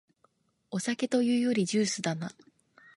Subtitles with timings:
[0.71, 2.31] お酒というよりジュースだな